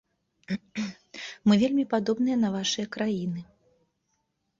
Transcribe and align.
Мы 1.51 1.57
вельмі 1.63 1.85
падобныя 1.93 2.37
на 2.45 2.49
вашыя 2.55 2.85
краіны. 2.97 3.41